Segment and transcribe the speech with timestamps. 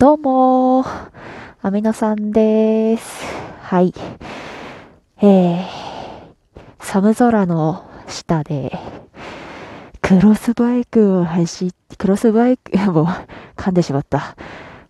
[0.00, 0.82] どうも
[1.60, 3.22] アミノさんです。
[3.60, 3.92] はい。
[5.20, 5.66] えー、
[6.78, 8.78] 寒空の下で、
[10.00, 13.06] クロスバイクを走っ、クロスバイク、もう
[13.58, 14.38] 噛んでしまった。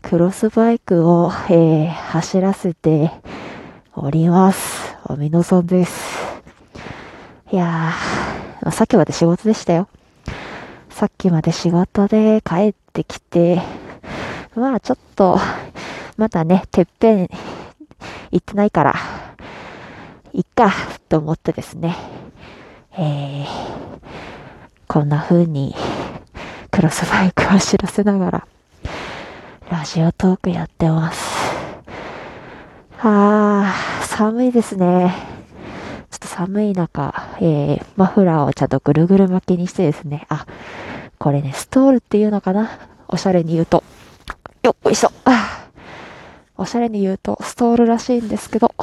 [0.01, 3.11] クロスバイクを、えー、走らせて
[3.97, 4.97] おります。
[5.03, 6.41] アミノさんです。
[7.51, 9.89] いやー、さっきまで仕事でしたよ。
[10.89, 13.61] さっきまで仕事で帰ってきて、
[14.61, 15.39] まあちょっと、
[16.17, 17.29] まだね、てっぺん
[18.31, 18.95] 行ってないから、
[20.33, 20.73] いっか、
[21.09, 21.97] と思ってですね、
[22.97, 23.47] えー、
[24.87, 25.75] こんな風に、
[26.71, 28.47] クロスバイクを走らせながら、
[29.71, 31.51] ラジオトークやってます。
[33.03, 35.15] あー、寒いですね。
[36.11, 40.45] ちょっと寒い中、えー、マフラーをちゃんとぐるぐる巻きにしてですね、あ、
[41.19, 42.69] これね、ストールっていうのかな？
[43.09, 43.83] おしゃれに言うと。
[44.63, 45.11] よっ、いしょ。
[46.59, 48.75] おしゃれに言うと、ストールらしいんですけど、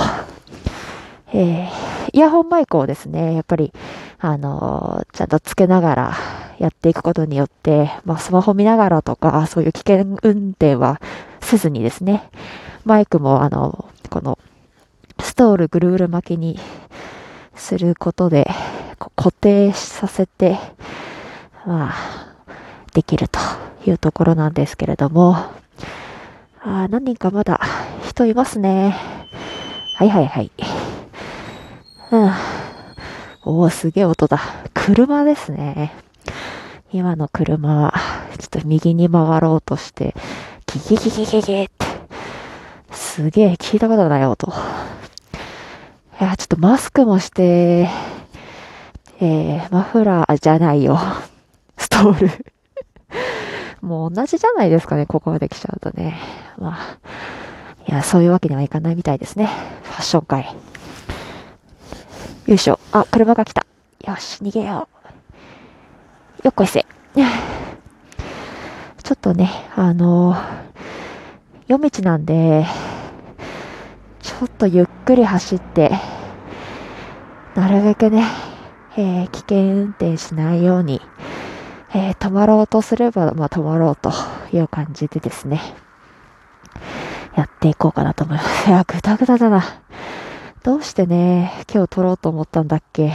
[1.31, 1.69] えー、
[2.13, 3.71] イヤホンマイクをですね、やっぱり、
[4.17, 6.17] あのー、ちゃんとつけながら
[6.57, 10.99] やっていくことによって、まあ、スマホ見ながらとか、そういう危険運転は
[11.41, 12.27] せずにですね、
[12.83, 14.39] マイクも、あの、この、
[15.19, 16.59] ストールぐるぐる巻きに
[17.55, 18.49] することで、
[19.15, 20.57] 固定させて、
[21.67, 21.95] まあ、
[22.93, 23.39] できると
[23.85, 25.37] いうところなんですけれども、
[26.69, 27.61] あ何人かまだ
[28.05, 28.93] 人いますね。
[29.95, 30.51] はいはいはい。
[32.11, 32.31] うん。
[33.45, 34.41] おお、すげえ音だ。
[34.73, 35.93] 車ですね。
[36.91, 37.93] 今の車は、
[38.37, 40.13] ちょっと右に回ろうとして、
[40.65, 41.85] ギギギギギギって、
[42.91, 44.51] すげえ聞いたことない音。
[46.19, 47.87] いや、ちょっとマスクもして、
[49.21, 50.99] えー、マフラーじゃないよ。
[51.77, 52.56] ストール
[53.87, 56.17] もう同じじゃないですかね、ここまで来ちゃうとね。
[56.57, 56.97] まあ、
[57.87, 59.49] いや、そういうわけにはいかないみたいですね。
[59.83, 60.55] ファッション界。
[62.45, 62.79] よいしょ。
[62.91, 63.65] あ、車が来た。
[64.05, 64.87] よし、逃げよ
[66.43, 66.45] う。
[66.45, 66.85] よっこいせ。
[69.03, 70.35] ちょっとね、あの
[71.67, 72.65] 夜道なんで、
[74.21, 75.91] ちょっとゆっくり走って、
[77.55, 78.25] なるべくね、
[78.97, 81.01] えー、危険運転しないように、
[81.93, 84.11] えー、止まろうとすれば、まあ、止まろうと
[84.51, 85.61] いう感じでですね、
[87.35, 88.69] やっていこうかなと思います。
[88.69, 89.63] いや、ぐだぐだだな。
[90.63, 93.13] どうしてね、今日撮ろうと思ったんだっけ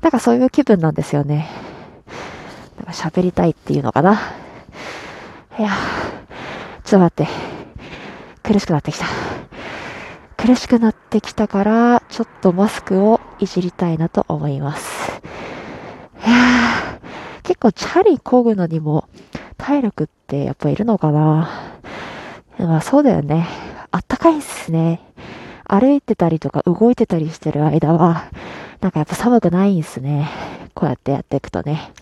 [0.00, 1.48] なんかそういう気分なんですよね。
[2.88, 4.20] 喋りたいっていうのかな。
[5.58, 5.70] いや、
[6.84, 7.28] ちょっと待って。
[8.42, 9.06] 苦しくなってきた。
[10.36, 15.20] 苦しくなってきたから、ちょっとマスクをいじりたいなと思います。
[16.26, 16.95] いや
[17.46, 19.08] 結構チャリ漕ぐのにも
[19.56, 21.48] 体力ってやっぱいるのかな
[22.58, 23.46] まあそうだよね。
[23.90, 25.00] あったかいっすね。
[25.64, 28.30] 歩いてたりとか動いてたりしてる間は、
[28.80, 30.28] なんかやっぱ寒くないんすね。
[30.74, 31.92] こうやってやっていくとね。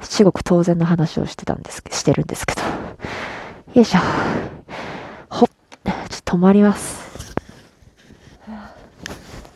[0.00, 2.62] 至極当然の話をしてたんですけど、してるんですけど。
[3.74, 3.98] よいしょ。
[5.28, 5.48] ほっ。
[5.48, 7.34] ちょっと止まります。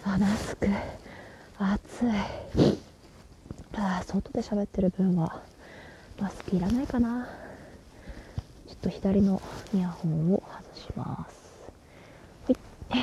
[0.04, 0.68] あ、マスク。
[1.58, 2.02] 暑
[2.56, 2.87] い。
[3.80, 5.40] あ外で喋ってる分は
[6.20, 7.28] マスクいらないかな。
[8.66, 9.40] ちょっと左の
[9.72, 10.42] イヤホンを
[10.74, 12.52] 外します。
[12.90, 13.02] はい。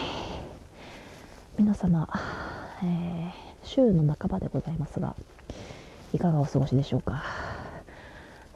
[1.57, 2.09] 皆様、
[2.83, 3.31] えー、
[3.63, 5.15] 週の半ばでございますが
[6.13, 7.23] いかがお過ごしでしょうか。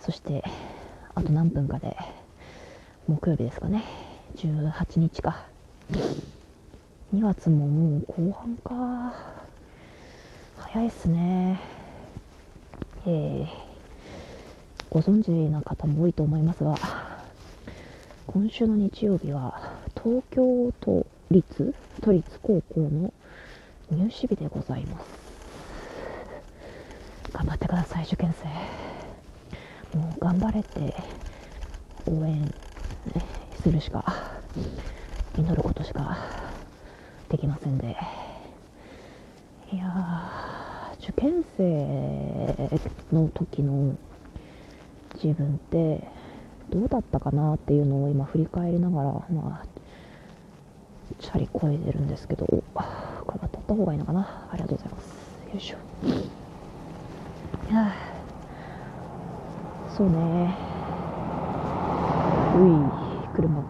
[0.01, 0.44] そして
[1.16, 1.96] あと何分かで
[3.07, 3.86] 木曜日ですかね。
[4.36, 5.46] 18日か。
[7.16, 9.13] 2月ももう後半か。
[10.57, 11.78] 早いっすね。
[13.11, 13.47] えー、
[14.91, 16.75] ご存知な方も多いと思いますが
[18.27, 23.11] 今週の日曜日は東京都立都立高校の
[23.91, 25.05] 入試日でございます。
[27.33, 28.31] 頑張ってください受験
[29.91, 29.97] 生。
[29.97, 30.93] もう頑張れて
[32.05, 32.53] 応援、
[33.63, 34.05] するしか
[35.35, 36.15] 祈ることしか
[37.29, 37.97] できませんで。
[39.73, 40.69] いやー。
[41.09, 42.69] 受験生
[43.11, 43.95] の時の
[45.15, 46.07] 自分って
[46.69, 49.65] どうだったかなっていうのを今振り返りながらまあ
[51.19, 52.63] チャリこいでるんですけどこ
[53.33, 54.47] れ渡った方がいいのかな。
[54.51, 55.07] ありがとうございます。
[55.51, 55.77] よいしょ。
[55.77, 55.79] い
[59.97, 60.55] そうね。
[62.55, 63.63] うい車。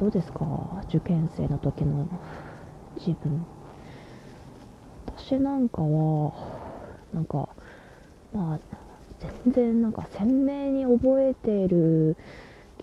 [0.00, 0.82] どうですか？
[0.88, 2.08] 受験生の時の
[2.96, 3.46] 自分。
[5.18, 6.32] 私なんかは
[7.12, 7.48] なんか
[8.32, 8.60] まあ
[9.44, 12.16] 全然なんか鮮明に覚えている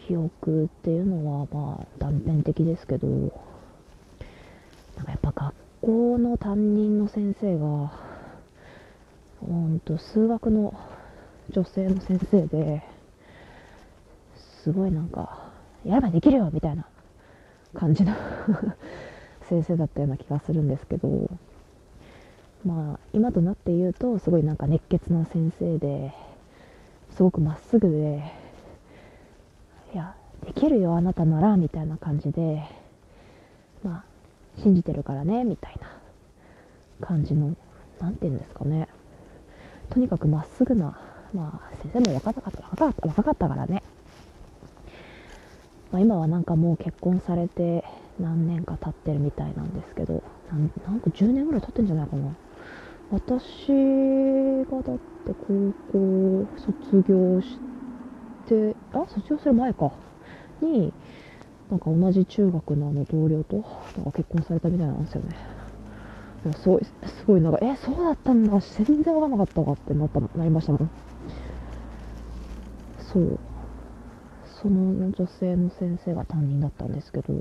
[0.08, 7.92] 記憶っていうのはまあ断片的ですけどなんかやっぱ学校の担任の先生が
[9.48, 10.74] うんと数学の
[11.52, 12.84] 女性の先生で
[14.64, 15.52] すごいなんか
[15.86, 16.86] やればできるよみたいな
[17.74, 18.14] 感じの
[19.48, 21.30] 先生だったような気がするんですけど
[22.66, 26.14] まあ今となって言うとすごいなんか熱血な先生で
[27.16, 28.24] すごくまっすぐで
[29.94, 30.16] いや
[30.46, 32.64] できるよあなたならみたいな感じで
[33.84, 34.04] まあ
[34.62, 37.56] 信じてるからねみたいな感じの
[38.00, 38.88] 何て言うんですかね。
[39.92, 40.98] とにかくまっすぐな
[41.34, 43.84] まあ先生も若かった若かった若かったからね、
[45.92, 47.84] まあ、今はなんかもう結婚されて
[48.20, 52.36] 何年か経ってるみたいなんですけどなんなんか10年ぐらい経ってんじゃないかな。
[53.12, 53.68] 私
[54.69, 57.60] がだって高校卒業し
[58.48, 59.92] てあ卒業する前か。
[60.62, 60.94] に
[61.69, 63.57] なんか同じ中学のあの同僚と
[63.98, 65.36] なんか結婚されたみたいなんですよね。
[66.62, 66.92] すごいす
[67.25, 68.60] ごいなんかえそうだったんだ。
[68.60, 70.90] 全然わかんなかったわってなったなりましたもん。
[73.00, 73.40] そう。
[74.62, 77.34] その女性の先生が担任だったんですけど、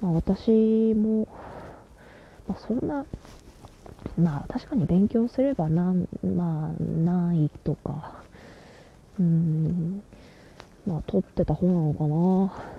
[0.00, 1.26] まあ、私も、
[2.48, 3.04] まあ、そんな
[4.18, 8.22] まあ確かに勉強すればなん、まあ、ないとか、
[9.18, 10.02] うん、
[10.86, 12.74] まあ取ってた方なのかな。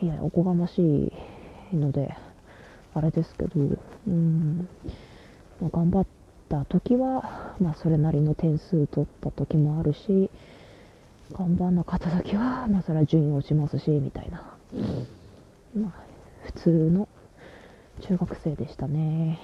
[0.00, 1.12] いや、おこがまし
[1.72, 2.14] いので、
[2.94, 3.50] あれですけど、
[4.06, 4.68] うん、
[5.60, 6.06] まあ、頑張っ
[6.48, 10.30] た時は、まあそれなりの点数取った時もあるし、
[11.32, 14.56] 頑張んなかった時は、まあそれは順位落ちますし、みたいな。
[15.76, 15.92] まあ、
[16.44, 17.08] 普通の
[18.00, 19.38] 中学生でしたね。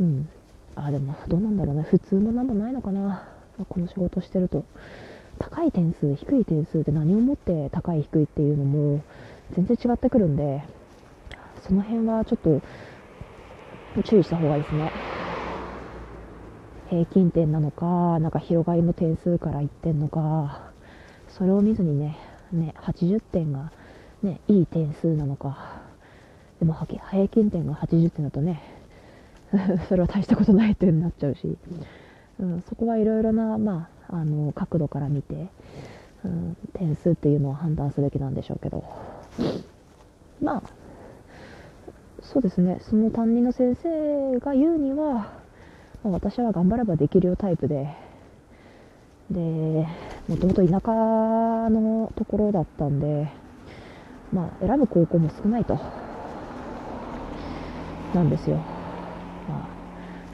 [0.00, 0.28] うん。
[0.76, 1.82] あ、でも、どうなんだろうね。
[1.82, 3.28] 普通もなんもないのかな。
[3.68, 4.64] この仕事してると。
[5.38, 9.02] 高い点数、低い点数って何をもって高い低いっていうのも
[9.56, 10.62] 全然違ってくるんで、
[11.66, 12.62] その辺はちょっと
[14.02, 14.90] 注意した方がいいですね。
[16.90, 20.70] 平均点なのか、なんか広がりの点数から言ってんのか、
[21.28, 22.16] それを見ずにね、
[22.52, 23.72] ね、80点が
[24.22, 25.80] ね、いい点数なのか、
[26.60, 26.76] でも
[27.10, 28.62] 平均点が80点だとね、
[29.88, 31.56] それは大したことない点になっちゃうし、
[32.40, 35.48] うん、そこはいろいろな、まあ、あの角度から見て、
[36.24, 38.84] うん、点数っていうのを判断すべきなんでしょうけど。
[40.40, 40.62] まあ
[42.22, 42.78] そうですね。
[42.80, 45.32] その担任の先生が言うには、
[46.04, 47.94] 私は頑張ればできるよタイプで。
[49.30, 49.40] で
[50.28, 53.28] もともと田舎のところだったんで
[54.30, 55.78] まあ選ぶ高校も少ないと。
[58.14, 58.58] なんですよ。
[59.48, 59.82] まあ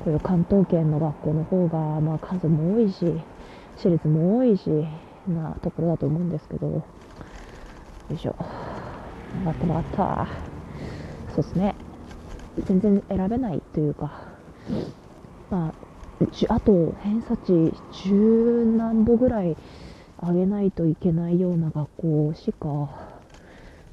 [0.04, 3.04] こういう関東圏の学校の方が、まあ、数も多いし
[3.76, 4.70] 私立も多いし
[5.28, 6.66] なところだと思うんですけど。
[6.68, 6.84] よ
[8.14, 8.34] いしょ。
[9.40, 10.28] 上がった上がった。
[11.34, 11.74] そうですね。
[12.66, 14.22] 全然選べないというか。
[15.50, 15.74] まあ
[16.48, 19.56] あと偏差値十何歩ぐらい
[20.20, 22.68] 上げないといけないような学校しか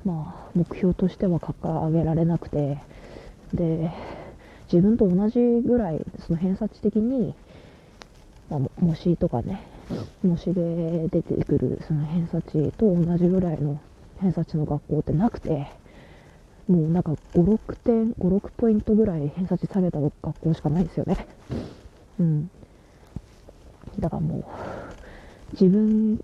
[0.04, 2.78] まあ目標としては掲げられなくて。
[3.54, 3.92] で
[4.72, 7.34] 自分と同じぐらいその偏差値的に、
[8.50, 9.62] まあ、模試とかね
[10.24, 13.80] 模試で出てくるその偏差値と同じぐらいの
[14.20, 15.68] 偏差値の学校ってなくて
[16.68, 21.28] もうなんか56点56ポイントぐらい偏差値下げた学校しかないですよね。
[22.20, 22.50] うん。
[24.00, 24.44] だからもう
[25.54, 26.20] 自分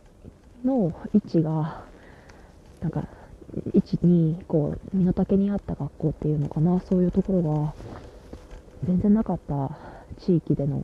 [0.65, 1.83] の位置が
[2.81, 3.03] なんか
[3.73, 7.73] 位置にこう身の丈に合った学校っていうのかなそういうところが
[8.85, 9.77] 全然なかった
[10.19, 10.83] 地域での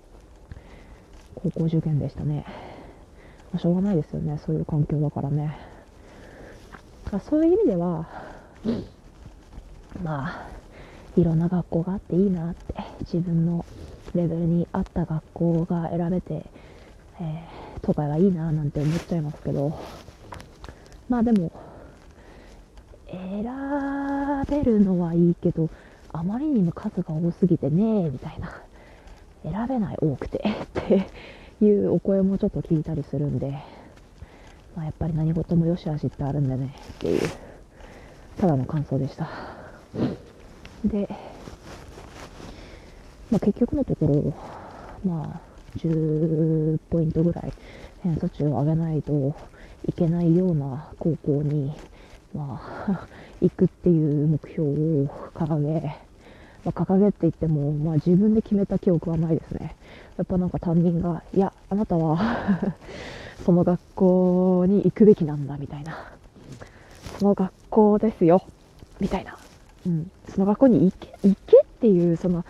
[1.36, 2.46] 高校受験でしたね。
[3.52, 4.40] まあ、しょうがないですよね。
[4.46, 5.58] そういう環境だからね。
[7.12, 8.08] だそういう意味では、
[10.04, 10.48] まあ、
[11.16, 13.66] いろんな学校があっていいなって、自分の
[14.14, 16.46] レベルに合った学校が選べて、
[17.20, 19.78] えー、都会はいいななんて思っちゃいますけど、
[21.10, 21.52] まあでも、
[23.10, 23.44] 選
[24.50, 25.70] べるのはいいけど、
[26.14, 28.62] あまりにも数が多すぎてねみたいな。
[29.44, 30.44] 選べない多くて。
[30.80, 31.08] って
[31.66, 33.52] いうお声もちょっと聞いたりするんで、
[34.76, 36.76] まあ、やっぱり何事も良し悪しってあるんだね。
[36.94, 37.22] っていう。
[38.38, 39.28] ただの感想でした。
[40.86, 41.10] で、
[43.32, 44.34] まあ、結局のところ
[45.04, 47.52] まあ10ポイントぐらい
[48.04, 49.36] 偏差値を上げないと
[49.88, 51.74] いけないような高校に
[52.34, 53.08] まあ
[53.42, 56.08] 行くっていう目標を掲げ
[56.68, 59.76] まあ、掲げって言っても、まあ、自分で決めた記憶はないですね。
[60.18, 62.20] やっぱなんか担任が、いや、あなたは
[63.46, 65.96] その学校に行くべきなんだみたいな。
[67.20, 68.44] その学校ですよ、
[69.00, 69.38] みたいな。
[69.86, 72.44] うん、その学校に行け行けっていう、その、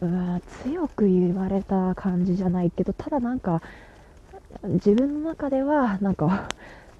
[0.00, 3.60] うん強く言われた感じじゃないけど、ただなんか、
[4.64, 6.48] 自分の中では、なんか、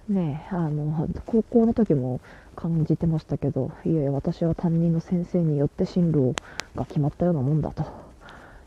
[0.08, 2.20] ねあの、高校の時も
[2.56, 6.34] 感じてましたけど、いやいや、私は担任の先生によって進路
[6.74, 7.84] が決まったようなもんだと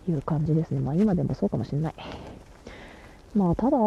[0.07, 0.79] いう感じですね。
[0.79, 1.93] まあ今でもそうかもしれない。
[3.35, 3.77] まあただ、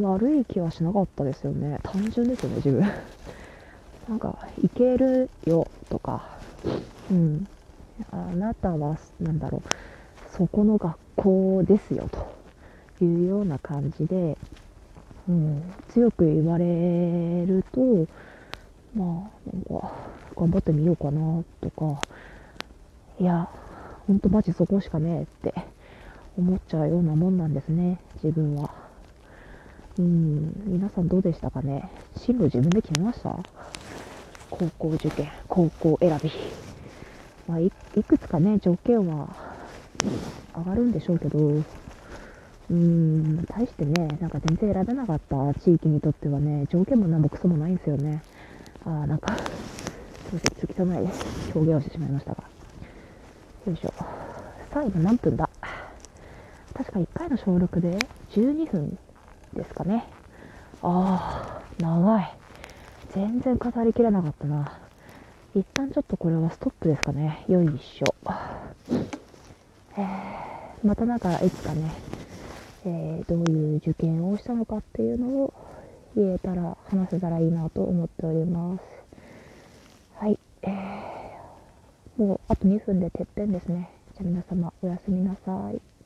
[0.00, 1.78] 悪い気はしなかったですよね。
[1.82, 2.82] 単純ですよね、自分。
[4.08, 6.22] なんか、いけるよとか、
[7.10, 7.48] うん。
[8.10, 9.62] あなたは、なんだろう、
[10.30, 12.08] そこの学校ですよ
[13.00, 14.36] というような感じで、
[15.28, 16.64] うん、強く言われ
[17.46, 17.80] ると、
[18.94, 19.92] まあ、なんか、
[20.34, 22.00] 頑張ってみようかなとか、
[23.20, 23.48] いや、
[24.06, 25.54] ほんとマジそこしかねえって
[26.38, 28.70] 思っちゃうようなもんなんですね、自分は。
[29.98, 31.90] うん、皆さんどうでしたかね？
[32.16, 33.36] 進路自分で決めました？
[34.48, 36.30] 高校受験、高校選び。
[37.48, 39.28] まあい、いくつかね、条件は
[40.56, 41.38] 上がるんでしょうけど、
[42.70, 48.22] うーん、対してね、なんか全然選べなかった地域にとってはね、条件もなんもクソもないんですよね。
[48.84, 49.40] あー、なんか、す
[50.32, 51.24] いません、つきないです。
[51.54, 52.44] 表現をしてしまいましたが。
[53.66, 53.92] よいしょ。
[54.72, 55.48] 最後何分だ？
[56.74, 57.98] 確か1回の小6で
[58.32, 58.98] 12分
[59.54, 60.04] ですかね。
[60.82, 62.34] あー、長い。
[63.14, 64.78] 全然語りきれなかったな。
[65.54, 67.44] 一旦ちょっとこれはストップですかね。
[67.48, 68.14] よいしょ。
[69.96, 71.90] えー、またなんかいつかね、
[72.84, 75.54] えー、どういう受験をしたのかっていうのを
[76.16, 78.82] 言えたら、話せたらいいなと思っております。
[80.16, 80.38] はい。
[80.62, 83.90] えー、もうあと2分でてっぺんですね。
[84.14, 85.97] じゃあ皆様おやすみなさい。